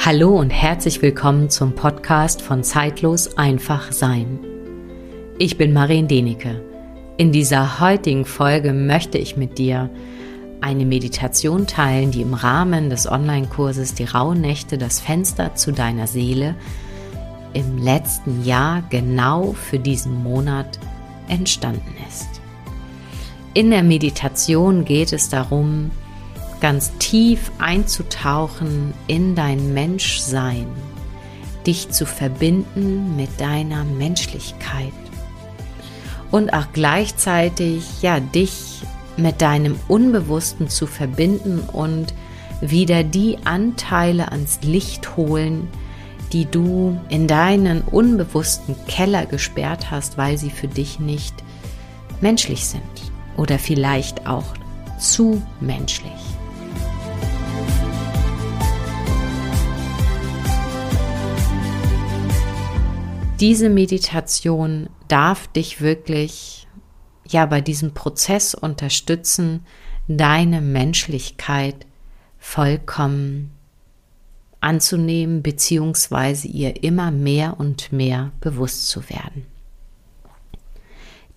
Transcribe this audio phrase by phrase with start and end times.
[0.00, 4.38] Hallo und herzlich willkommen zum Podcast von Zeitlos einfach sein.
[5.38, 6.62] Ich bin Marien Denike.
[7.16, 9.90] In dieser heutigen Folge möchte ich mit dir
[10.60, 16.54] eine Meditation teilen, die im Rahmen des Online-Kurses Die Rauhnächte das Fenster zu deiner Seele
[17.52, 20.78] im letzten Jahr genau für diesen Monat
[21.26, 22.40] entstanden ist.
[23.52, 25.90] In der Meditation geht es darum,
[26.60, 30.66] ganz tief einzutauchen in dein Menschsein,
[31.66, 34.92] dich zu verbinden mit deiner Menschlichkeit
[36.30, 38.82] und auch gleichzeitig ja dich
[39.16, 42.14] mit deinem Unbewussten zu verbinden und
[42.60, 45.68] wieder die Anteile ans Licht holen,
[46.32, 51.34] die du in deinen unbewussten Keller gesperrt hast, weil sie für dich nicht
[52.20, 52.82] menschlich sind
[53.36, 54.54] oder vielleicht auch
[54.98, 56.37] zu menschlich.
[63.40, 66.66] Diese Meditation darf dich wirklich
[67.26, 69.64] ja bei diesem Prozess unterstützen,
[70.08, 71.86] deine Menschlichkeit
[72.38, 73.52] vollkommen
[74.60, 79.46] anzunehmen beziehungsweise ihr immer mehr und mehr bewusst zu werden.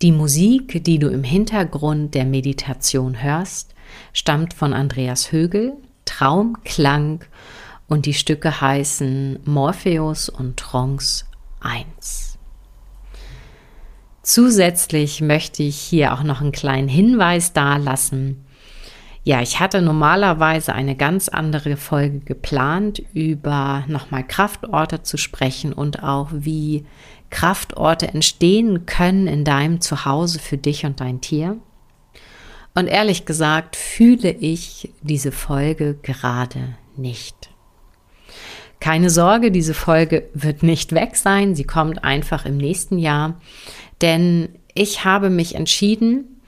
[0.02, 3.76] Die Musik, die du im Hintergrund der Meditation hörst,
[4.14, 5.74] stammt von Andreas Högel,
[6.06, 7.24] Traumklang
[7.88, 11.26] und die Stücke heißen Morpheus und Trance
[11.62, 12.38] 1.
[14.24, 18.46] Zusätzlich möchte ich hier auch noch einen kleinen Hinweis dalassen.
[19.24, 26.02] Ja, ich hatte normalerweise eine ganz andere Folge geplant, über nochmal Kraftorte zu sprechen und
[26.02, 26.86] auch wie
[27.30, 31.58] Kraftorte entstehen können in deinem Zuhause für dich und dein Tier.
[32.74, 37.50] Und ehrlich gesagt fühle ich diese Folge gerade nicht.
[38.82, 41.56] Keine Sorge, diese Folge wird nicht weg sein.
[41.56, 43.40] Sie kommt einfach im nächsten Jahr.
[44.02, 46.42] Denn ich habe mich entschieden,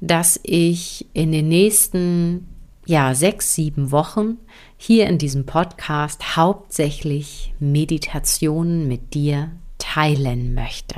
[0.00, 2.46] dass ich in den nächsten
[2.86, 4.38] ja, sechs, sieben Wochen
[4.76, 10.94] hier in diesem Podcast hauptsächlich Meditationen mit dir teilen möchte.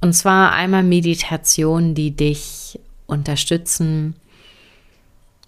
[0.00, 4.16] Und zwar einmal Meditationen, die dich unterstützen,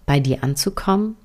[0.05, 1.17] bei dir anzukommen,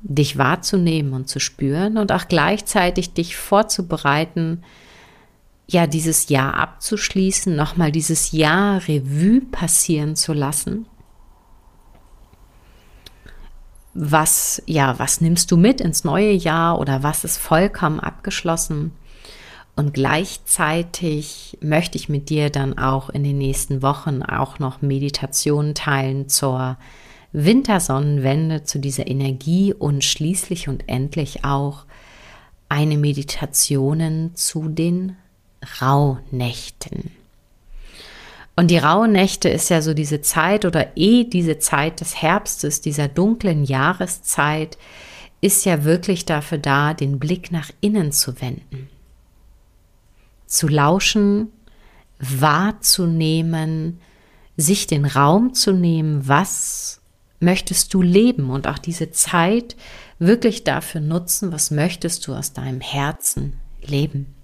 [0.00, 4.62] dich wahrzunehmen und zu spüren und auch gleichzeitig dich vorzubereiten,
[5.66, 10.86] ja, dieses Jahr abzuschließen, nochmal dieses Jahr Revue passieren zu lassen.
[13.92, 18.92] Was, ja, was nimmst du mit ins neue Jahr oder was ist vollkommen abgeschlossen?
[19.76, 25.74] Und gleichzeitig möchte ich mit dir dann auch in den nächsten Wochen auch noch Meditationen
[25.74, 26.78] teilen zur
[27.32, 31.84] Wintersonnenwende zu dieser Energie und schließlich und endlich auch
[32.68, 35.16] eine Meditation zu den
[35.80, 37.10] Rauhnächten.
[38.56, 43.06] Und die Rauhnächte ist ja so diese Zeit oder eh diese Zeit des Herbstes, dieser
[43.06, 44.78] dunklen Jahreszeit,
[45.40, 48.88] ist ja wirklich dafür da, den Blick nach innen zu wenden.
[50.46, 51.52] Zu lauschen,
[52.18, 54.00] wahrzunehmen,
[54.56, 56.97] sich den Raum zu nehmen, was
[57.40, 59.76] möchtest du leben und auch diese Zeit
[60.18, 64.34] wirklich dafür nutzen, was möchtest du aus deinem Herzen leben.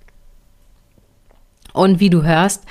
[1.73, 2.65] Und wie du hörst,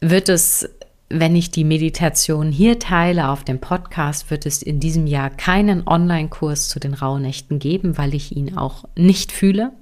[0.00, 0.68] wird es,
[1.08, 5.86] wenn ich die Meditation hier teile auf dem Podcast, wird es in diesem Jahr keinen
[5.86, 9.72] Online-Kurs zu den Rauhnächten geben, weil ich ihn auch nicht fühle.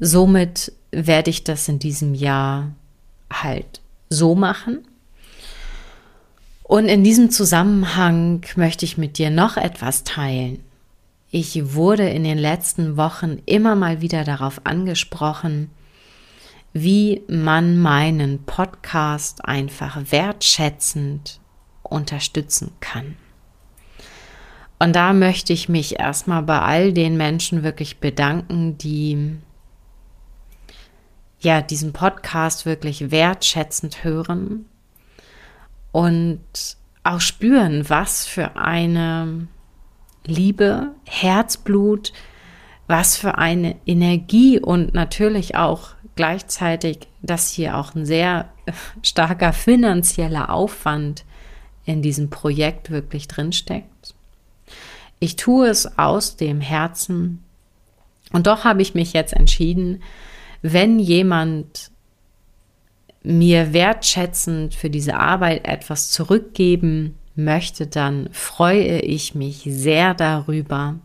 [0.00, 2.72] Somit werde ich das in diesem Jahr
[3.30, 4.86] halt so machen
[6.72, 10.64] und in diesem Zusammenhang möchte ich mit dir noch etwas teilen.
[11.30, 15.70] Ich wurde in den letzten Wochen immer mal wieder darauf angesprochen,
[16.72, 21.40] wie man meinen Podcast einfach wertschätzend
[21.82, 23.16] unterstützen kann.
[24.78, 29.36] Und da möchte ich mich erstmal bei all den Menschen wirklich bedanken, die
[31.40, 34.64] ja diesen Podcast wirklich wertschätzend hören
[35.92, 36.40] und
[37.04, 39.46] auch spüren, was für eine
[40.24, 42.12] Liebe, Herzblut,
[42.86, 48.50] was für eine Energie und natürlich auch gleichzeitig, dass hier auch ein sehr
[49.02, 51.24] starker finanzieller Aufwand
[51.84, 54.14] in diesem Projekt wirklich drinsteckt.
[55.18, 57.44] Ich tue es aus dem Herzen
[58.32, 60.02] und doch habe ich mich jetzt entschieden,
[60.62, 61.91] wenn jemand
[63.22, 70.96] mir wertschätzend für diese Arbeit etwas zurückgeben möchte, dann freue ich mich sehr darüber.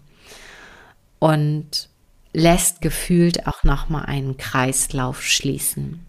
[1.19, 1.90] und
[2.34, 6.06] lässt gefühlt auch noch mal einen Kreislauf schließen.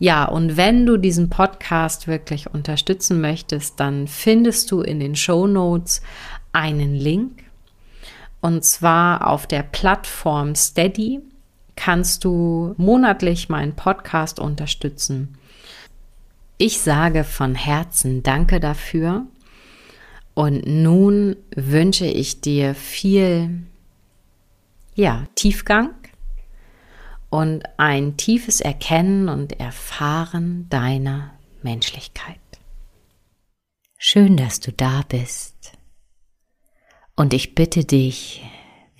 [0.00, 5.46] Ja, und wenn du diesen Podcast wirklich unterstützen möchtest, dann findest du in den Show
[5.46, 6.02] Notes
[6.50, 7.44] einen Link.
[8.40, 11.20] Und zwar auf der Plattform Steady
[11.76, 15.36] kannst du monatlich meinen Podcast unterstützen.
[16.58, 19.26] Ich sage von Herzen Danke dafür.
[20.34, 23.64] Und nun wünsche ich dir viel,
[24.94, 25.90] ja, Tiefgang
[27.28, 31.32] und ein tiefes Erkennen und Erfahren deiner
[31.62, 32.38] Menschlichkeit.
[33.98, 35.72] Schön, dass du da bist.
[37.14, 38.42] Und ich bitte dich,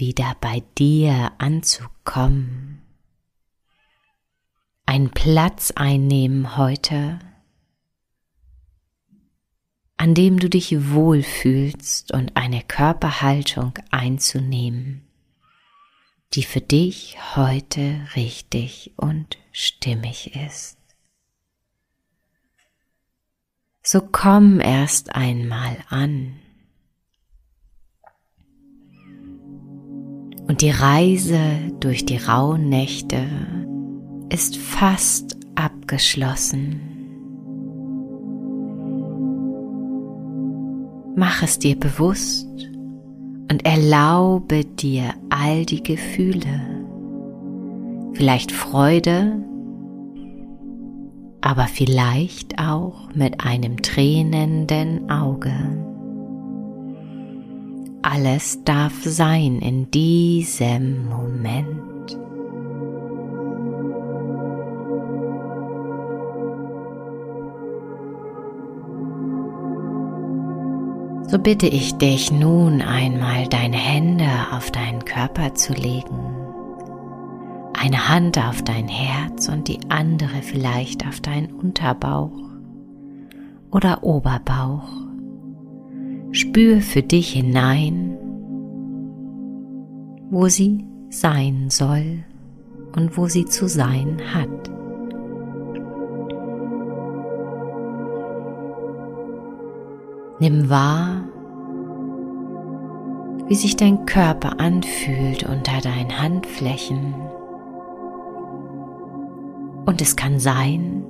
[0.03, 2.83] wieder bei dir anzukommen.
[4.85, 7.21] Einen Platz einnehmen heute,
[9.97, 15.09] an dem du dich wohlfühlst und eine Körperhaltung einzunehmen
[16.35, 20.79] die für dich heute richtig und stimmig ist.
[23.83, 26.39] So komm erst einmal an.
[30.63, 31.41] Die Reise
[31.81, 33.25] durch die rauen Nächte
[34.29, 36.81] ist fast abgeschlossen.
[41.17, 42.47] Mach es dir bewusst
[43.51, 46.61] und erlaube dir all die Gefühle,
[48.13, 49.45] vielleicht Freude,
[51.41, 55.92] aber vielleicht auch mit einem tränenden Auge.
[58.03, 61.93] Alles darf sein in diesem Moment.
[71.33, 76.37] so bitte ich dich nun einmal deine Hände auf deinen Körper zu legen,
[77.73, 82.37] eine Hand auf dein Herz und die andere vielleicht auf deinen Unterbauch
[83.71, 85.02] oder Oberbauch.
[86.35, 88.17] Spür für dich hinein,
[90.31, 92.25] wo sie sein soll
[92.97, 94.71] und wo sie zu sein hat.
[100.41, 101.29] Nimm wahr,
[103.49, 107.15] wie sich dein Körper anfühlt unter deinen Handflächen.
[109.85, 111.05] Und es kann sein,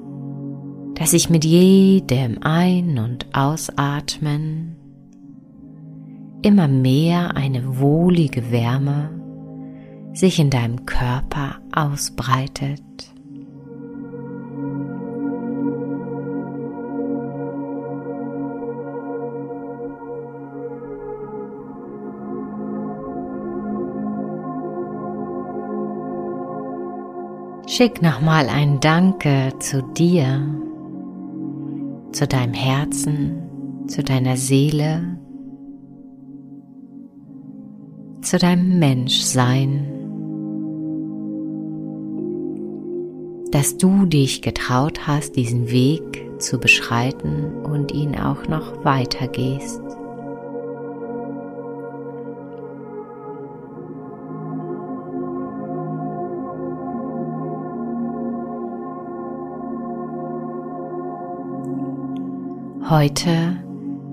[0.95, 4.72] dass sich mit jedem Ein- und Ausatmen
[6.43, 9.11] immer mehr eine wohlige Wärme
[10.13, 12.83] sich in deinem Körper ausbreitet.
[27.67, 30.47] Schick nochmal ein Danke zu dir,
[32.13, 35.19] zu deinem Herzen, zu deiner Seele,
[38.23, 39.87] zu deinem Menschsein,
[43.51, 49.83] dass du dich getraut hast, diesen Weg zu beschreiten und ihn auch noch weitergehst.
[62.89, 63.57] Heute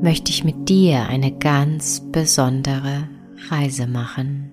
[0.02, 3.10] möchte ich mit dir eine ganz besondere
[3.50, 4.52] Reise machen.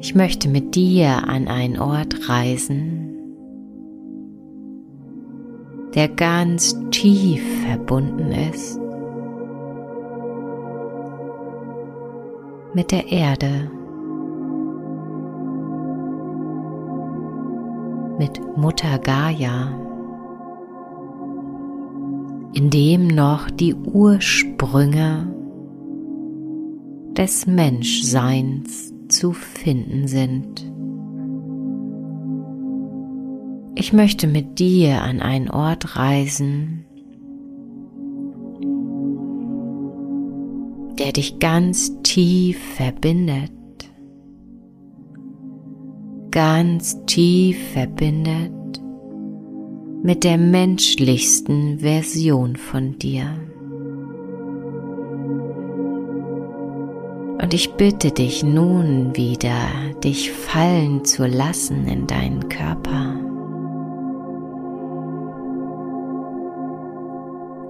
[0.00, 3.18] Ich möchte mit dir an einen Ort reisen,
[5.94, 8.80] der ganz tief verbunden ist
[12.72, 13.70] mit der Erde,
[18.18, 19.89] mit Mutter Gaia
[22.52, 25.34] in dem noch die Ursprünge
[27.16, 30.66] des Menschseins zu finden sind.
[33.74, 36.84] Ich möchte mit dir an einen Ort reisen,
[40.98, 43.52] der dich ganz tief verbindet,
[46.30, 48.52] ganz tief verbindet
[50.02, 53.38] mit der menschlichsten Version von dir.
[57.42, 59.56] Und ich bitte dich nun wieder,
[60.04, 63.16] dich fallen zu lassen in deinen Körper.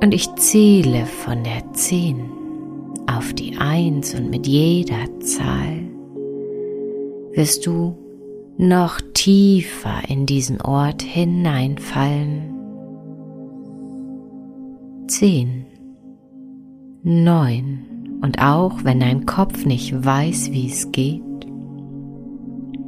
[0.03, 2.31] Und ich zähle von der 10
[3.07, 5.89] auf die Eins und mit jeder Zahl
[7.33, 7.97] wirst du
[8.59, 12.55] noch tiefer in diesen Ort hineinfallen.
[15.07, 15.67] Zehn,
[17.03, 21.23] neun und auch wenn dein Kopf nicht weiß, wie es geht,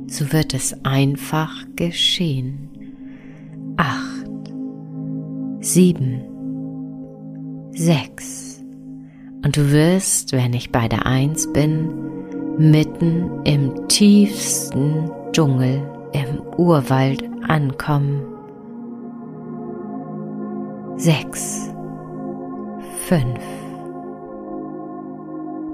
[0.07, 2.69] so wird es einfach geschehen.
[3.77, 4.53] Acht,
[5.61, 6.21] sieben,
[7.73, 8.43] sechs
[9.45, 11.91] und du wirst, wenn ich bei der Eins bin,
[12.59, 18.23] mitten im tiefsten Dschungel, im Urwald ankommen.
[20.97, 21.75] Sechs,
[23.07, 23.41] fünf.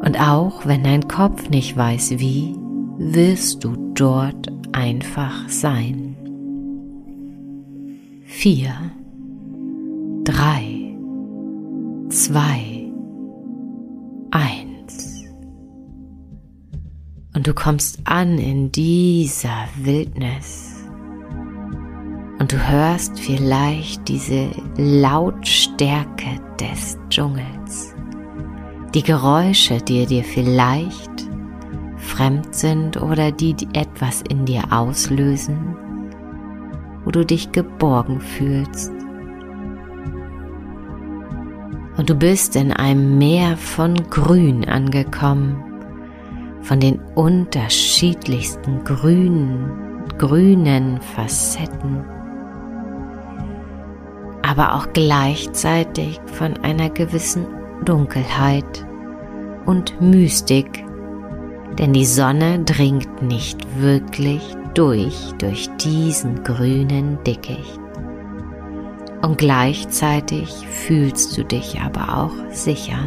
[0.00, 2.54] Und auch wenn dein Kopf nicht weiß wie,
[2.98, 6.16] wirst du dort einfach sein.
[8.24, 8.72] Vier,
[10.24, 10.96] drei,
[12.10, 12.67] zwei,
[17.48, 20.84] du kommst an in dieser Wildnis.
[22.38, 27.94] Und du hörst vielleicht diese Lautstärke des Dschungels.
[28.94, 31.10] Die Geräusche, die dir vielleicht
[31.96, 35.74] fremd sind oder die etwas in dir auslösen,
[37.04, 38.92] wo du dich geborgen fühlst.
[41.96, 45.64] Und du bist in einem Meer von Grün angekommen,
[46.68, 52.04] von den unterschiedlichsten grünen, grünen Facetten,
[54.42, 57.46] aber auch gleichzeitig von einer gewissen
[57.87, 58.87] Dunkelheit
[59.64, 60.84] und Mystik
[61.78, 64.42] denn die Sonne dringt nicht wirklich
[64.75, 67.80] durch durch diesen grünen Dickicht.
[69.22, 72.98] Und gleichzeitig fühlst du dich aber auch sicher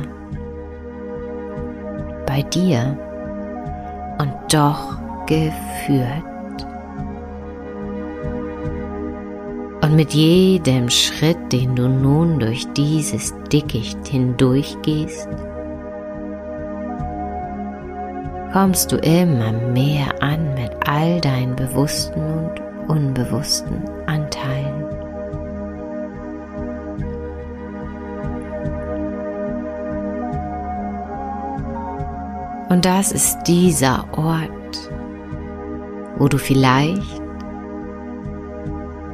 [2.25, 2.98] bei dir
[4.22, 6.24] und doch geführt.
[9.82, 15.28] Und mit jedem Schritt, den du nun durch dieses Dickicht hindurchgehst,
[18.54, 24.71] kommst du immer mehr an mit all deinen bewussten und unbewussten Anteilen.
[32.72, 34.90] Und das ist dieser Ort,
[36.18, 37.22] wo du vielleicht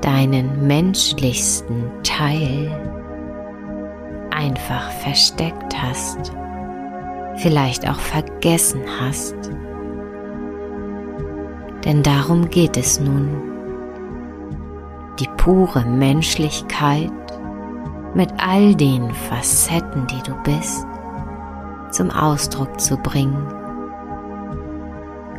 [0.01, 2.69] deinen menschlichsten Teil
[4.31, 6.31] einfach versteckt hast
[7.37, 9.35] vielleicht auch vergessen hast.
[11.85, 13.29] Denn darum geht es nun,
[15.19, 17.11] die pure Menschlichkeit
[18.13, 20.85] mit all den Facetten, die du bist,
[21.97, 23.47] zum Ausdruck zu bringen.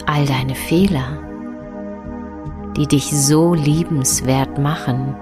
[0.07, 1.19] All deine Fehler,
[2.77, 5.15] die dich so liebenswert machen,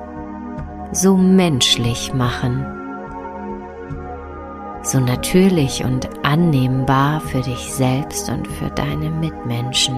[0.93, 2.65] so menschlich machen
[4.87, 9.97] so natürlich und annehmbar für dich selbst und für deine Mitmenschen.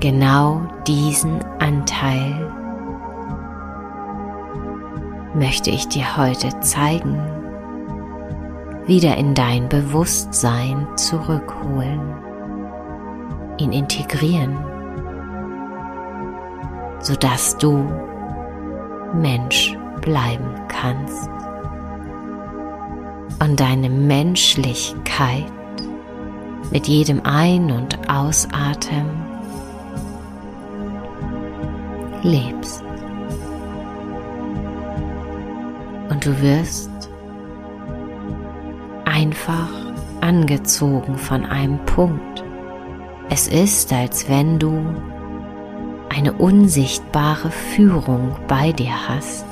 [0.00, 2.61] Genau diesen Anteil
[5.34, 7.18] möchte ich dir heute zeigen,
[8.86, 12.00] wieder in dein Bewusstsein zurückholen,
[13.58, 14.56] ihn integrieren,
[17.00, 17.88] sodass du
[19.14, 21.28] Mensch bleiben kannst.
[23.40, 25.52] Und deine Menschlichkeit
[26.70, 29.10] mit jedem Ein- und Ausatmen
[32.22, 32.81] lebst.
[36.22, 36.90] Du wirst
[39.04, 39.68] einfach
[40.20, 42.44] angezogen von einem Punkt.
[43.28, 44.84] Es ist, als wenn du
[46.14, 49.46] eine unsichtbare Führung bei dir hast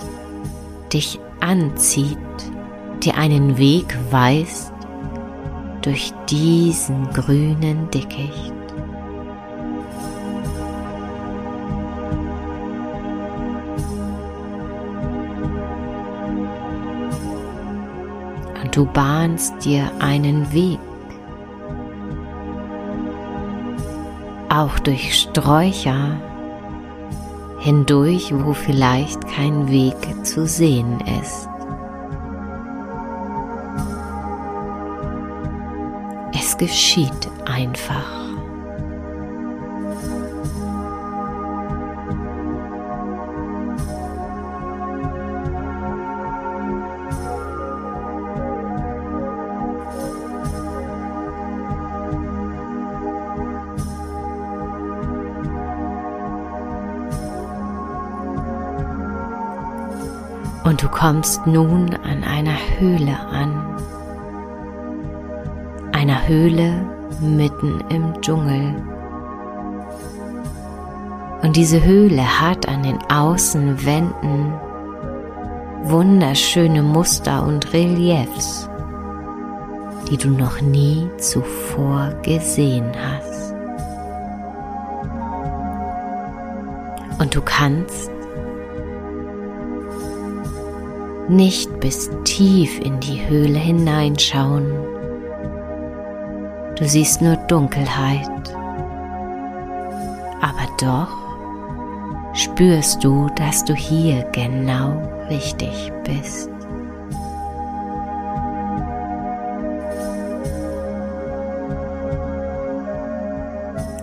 [0.93, 2.19] dich anzieht,
[3.03, 4.73] dir einen Weg weist
[5.83, 8.60] durch diesen grünen Dickicht.
[18.71, 20.79] Und du bahnst dir einen Weg,
[24.49, 26.21] auch durch Sträucher,
[27.59, 31.49] hindurch, wo vielleicht kein Weg zu sehen ist.
[36.33, 38.20] Es geschieht einfach.
[60.65, 63.77] Und du kommst nun an einer Höhle an.
[65.93, 66.87] Einer Höhle
[67.21, 68.75] mitten im Dschungel.
[71.43, 74.53] Und diese Höhle hat an den Außenwänden
[75.85, 78.69] wunderschöne Muster und Reliefs,
[80.11, 83.55] die du noch nie zuvor gesehen hast.
[87.19, 88.11] Und du kannst
[91.31, 94.67] nicht bis tief in die Höhle hineinschauen.
[96.77, 98.29] Du siehst nur Dunkelheit.
[100.41, 101.09] Aber doch
[102.35, 104.93] spürst du, dass du hier genau
[105.29, 106.51] richtig bist.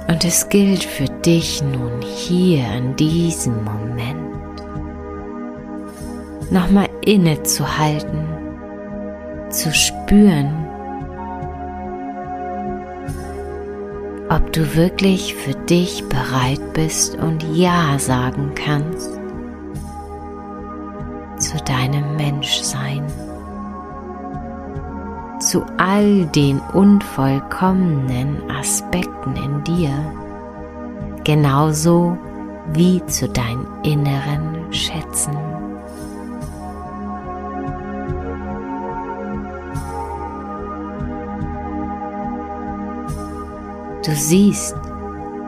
[0.07, 4.26] Und es gilt für dich nun hier an diesem Moment
[6.51, 8.25] nochmal innezuhalten,
[9.49, 10.67] zu spüren,
[14.29, 19.19] ob du wirklich für dich bereit bist und Ja sagen kannst
[21.37, 23.05] zu deinem Menschsein,
[25.39, 29.91] zu all den unvollkommenen Aspekten in dir,
[31.23, 32.17] genauso
[32.73, 35.56] wie zu deinen inneren Schätzen.
[44.07, 44.73] Du siehst,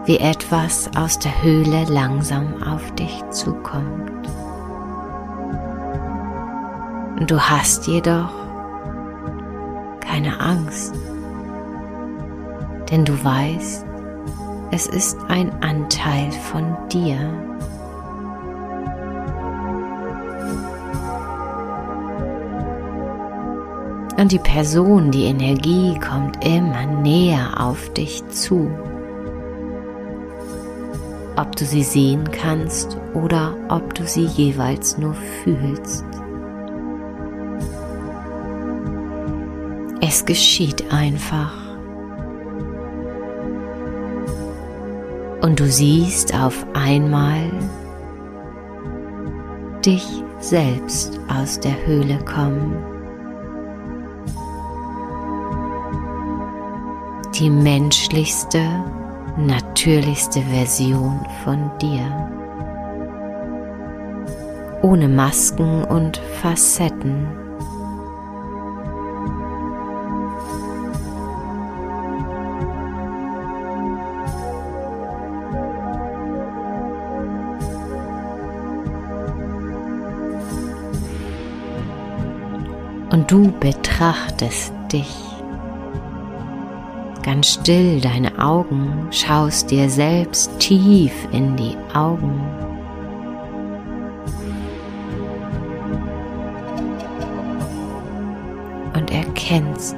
[0.04, 4.28] wie etwas aus der Höhle langsam auf dich zukommt.
[7.26, 8.34] Du hast jedoch
[10.02, 10.94] keine Angst,
[12.92, 13.86] denn du weißt,
[14.72, 17.18] es ist ein Anteil von dir.
[24.20, 28.70] Und die Person, die Energie kommt immer näher auf dich zu.
[31.38, 36.04] Ob du sie sehen kannst oder ob du sie jeweils nur fühlst.
[40.02, 41.54] Es geschieht einfach.
[45.40, 47.50] Und du siehst auf einmal
[49.86, 50.06] dich
[50.42, 52.89] selbst aus der Höhle kommen.
[57.40, 58.62] Die menschlichste,
[59.38, 62.30] natürlichste Version von dir.
[64.82, 67.28] Ohne Masken und Facetten.
[83.12, 85.29] Und du betrachtest dich
[87.24, 92.42] ganz still deine Augen, schaust dir selbst tief in die Augen.
[98.94, 99.96] Und erkennst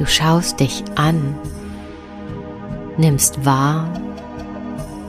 [0.00, 1.36] Du schaust dich an,
[2.96, 3.86] nimmst wahr,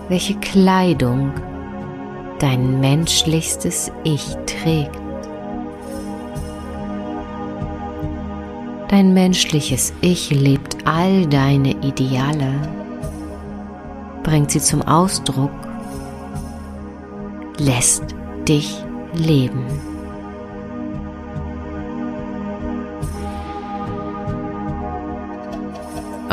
[0.09, 1.31] welche Kleidung
[2.39, 4.99] dein menschlichstes Ich trägt.
[8.89, 12.51] Dein menschliches Ich lebt all deine Ideale,
[14.23, 15.51] bringt sie zum Ausdruck,
[17.57, 18.03] lässt
[18.45, 18.75] dich
[19.13, 19.90] leben.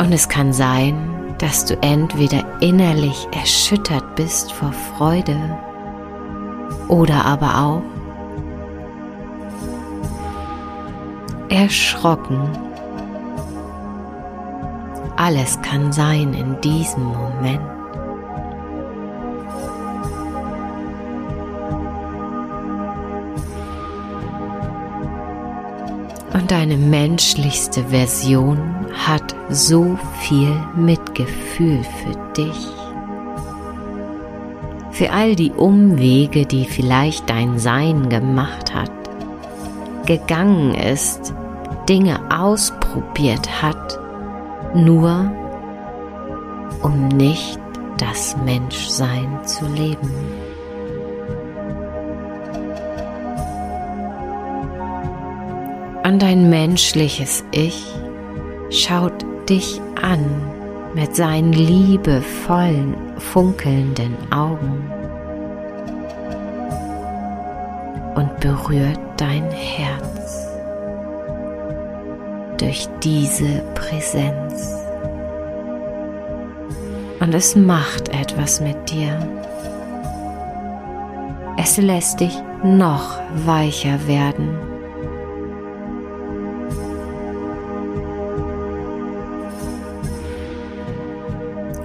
[0.09, 5.37] Und es kann sein, dass du entweder innerlich erschüttert bist vor Freude
[6.87, 7.83] oder aber auch
[11.49, 12.41] erschrocken.
[15.15, 17.78] Alles kann sein in diesem Moment.
[26.49, 28.59] Deine menschlichste Version
[28.93, 32.67] hat so viel Mitgefühl für dich.
[34.91, 38.91] Für all die Umwege, die vielleicht dein Sein gemacht hat,
[40.05, 41.33] gegangen ist,
[41.87, 43.99] Dinge ausprobiert hat,
[44.73, 45.31] nur
[46.81, 47.59] um nicht
[47.97, 50.11] das Menschsein zu leben.
[56.09, 57.85] Und dein menschliches Ich
[58.71, 59.13] schaut
[59.47, 60.25] dich an
[60.95, 64.91] mit seinen liebevollen, funkelnden Augen
[68.15, 70.47] und berührt dein Herz
[72.57, 74.73] durch diese Präsenz.
[77.19, 79.15] Und es macht etwas mit dir.
[81.55, 84.58] Es lässt dich noch weicher werden.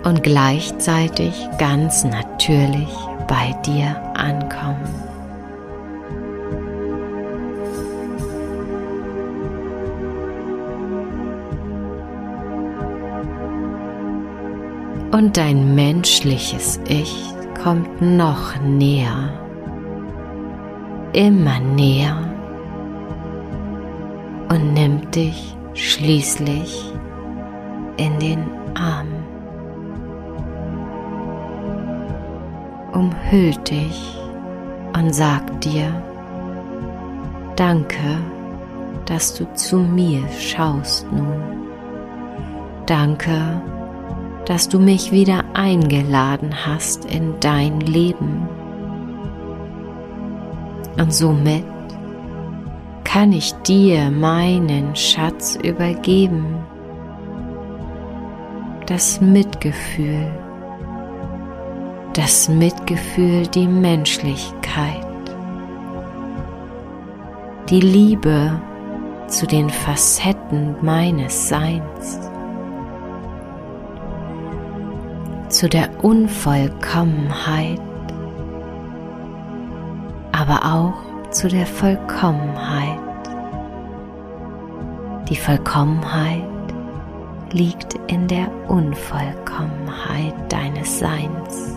[0.04, 2.90] Und gleichzeitig ganz natürlich
[3.26, 5.04] bei dir ankommen.
[15.14, 17.14] und dein menschliches Ich
[17.62, 19.32] kommt noch näher,
[21.12, 22.16] immer näher
[24.48, 26.92] und nimmt dich schließlich
[27.96, 29.13] in den Arm,
[32.94, 34.16] umhüllt dich
[34.96, 35.92] und sagt dir,
[37.56, 38.18] danke,
[39.06, 41.42] dass du zu mir schaust nun.
[42.86, 43.60] Danke,
[44.46, 48.48] dass du mich wieder eingeladen hast in dein Leben.
[50.96, 51.64] Und somit
[53.04, 56.44] kann ich dir meinen Schatz übergeben,
[58.86, 60.30] das Mitgefühl,
[62.14, 65.06] das Mitgefühl, die Menschlichkeit,
[67.68, 68.60] die Liebe
[69.26, 72.24] zu den Facetten meines Seins.
[75.54, 77.80] zu der Unvollkommenheit,
[80.32, 82.98] aber auch zu der Vollkommenheit.
[85.28, 86.42] Die Vollkommenheit
[87.52, 91.76] liegt in der Unvollkommenheit deines Seins.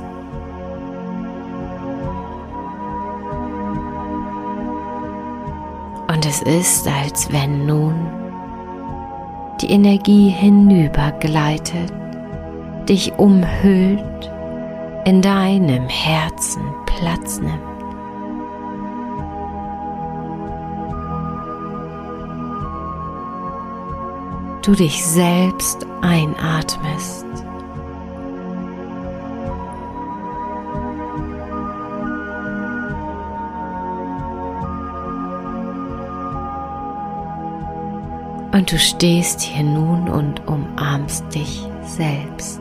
[6.18, 7.94] Und es ist, als wenn nun
[9.62, 11.94] die Energie hinübergleitet
[12.90, 14.32] dich umhüllt,
[15.06, 17.62] in deinem Herzen Platz nimmt.
[24.66, 27.28] Du dich selbst einatmest.
[38.58, 42.60] Und du stehst hier nun und umarmst dich selbst.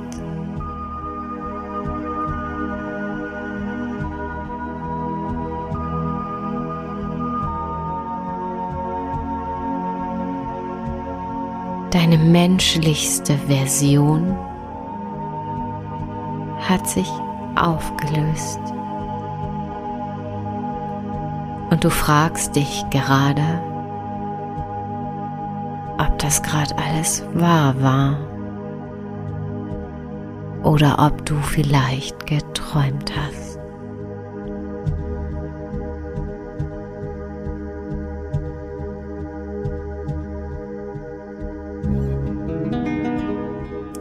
[11.90, 14.36] Deine menschlichste Version
[16.68, 17.08] hat sich
[17.54, 18.60] aufgelöst.
[21.70, 23.75] Und du fragst dich gerade,
[25.98, 28.18] ob das gerade alles wahr war
[30.62, 33.58] oder ob du vielleicht geträumt hast.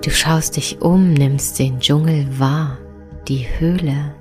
[0.03, 2.77] Du schaust dich um, nimmst den Dschungel wahr,
[3.27, 4.13] die Höhle.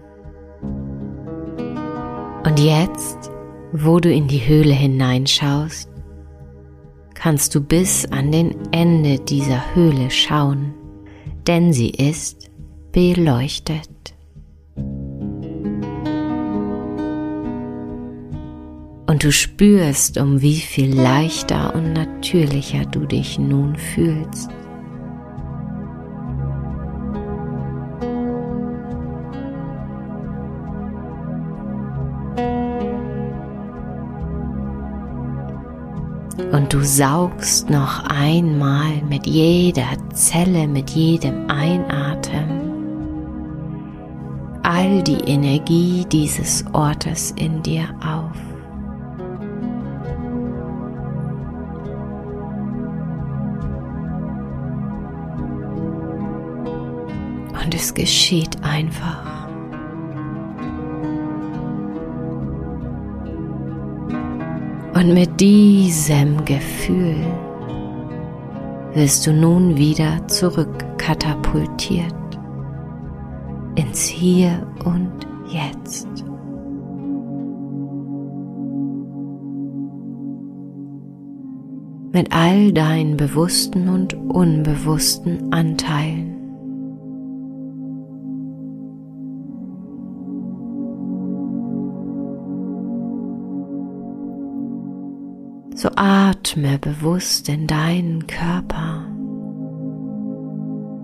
[2.46, 3.30] Und jetzt,
[3.72, 5.93] wo du in die Höhle hineinschaust,
[7.24, 10.74] kannst du bis an den Ende dieser Höhle schauen,
[11.46, 12.50] denn sie ist
[12.92, 13.88] beleuchtet.
[19.06, 24.50] Und du spürst, um wie viel leichter und natürlicher du dich nun fühlst.
[36.64, 42.62] Und du saugst noch einmal mit jeder Zelle, mit jedem Einatmen
[44.62, 48.32] all die Energie dieses Ortes in dir auf.
[57.62, 59.33] Und es geschieht einfach.
[64.94, 67.16] Und mit diesem Gefühl
[68.94, 72.14] wirst du nun wieder zurückkatapultiert
[73.74, 75.10] ins Hier und
[75.48, 76.06] Jetzt.
[82.12, 86.43] Mit all deinen bewussten und unbewussten Anteilen.
[95.84, 99.04] So atme bewusst in deinen Körper.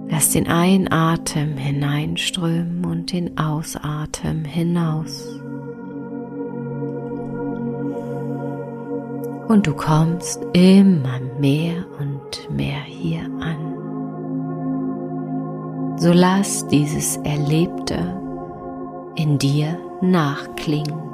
[0.08, 5.26] Lass den Einatmen hineinströmen und den Ausatmen hinaus.
[9.48, 13.58] Und du kommst immer mehr und mehr hier an.
[15.98, 18.18] So lass dieses Erlebte
[19.16, 21.09] in dir nachklingen.